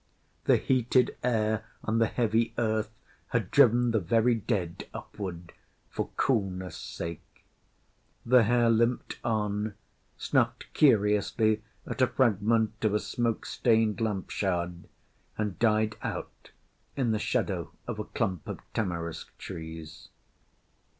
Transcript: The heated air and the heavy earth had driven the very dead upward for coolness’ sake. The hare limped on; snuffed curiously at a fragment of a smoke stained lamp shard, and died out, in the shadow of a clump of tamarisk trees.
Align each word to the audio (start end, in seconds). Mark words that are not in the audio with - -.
The 0.45 0.57
heated 0.57 1.15
air 1.23 1.63
and 1.83 2.01
the 2.01 2.07
heavy 2.07 2.55
earth 2.57 2.89
had 3.27 3.51
driven 3.51 3.91
the 3.91 3.99
very 3.99 4.33
dead 4.33 4.87
upward 4.95 5.53
for 5.91 6.09
coolness’ 6.17 6.75
sake. 6.75 7.45
The 8.25 8.45
hare 8.45 8.71
limped 8.71 9.19
on; 9.23 9.75
snuffed 10.17 10.73
curiously 10.73 11.61
at 11.85 12.01
a 12.01 12.07
fragment 12.07 12.83
of 12.83 12.95
a 12.95 12.99
smoke 12.99 13.45
stained 13.45 14.01
lamp 14.01 14.31
shard, 14.31 14.87
and 15.37 15.59
died 15.59 15.97
out, 16.01 16.49
in 16.95 17.11
the 17.11 17.19
shadow 17.19 17.71
of 17.85 17.99
a 17.99 18.05
clump 18.05 18.47
of 18.47 18.59
tamarisk 18.73 19.37
trees. 19.37 20.09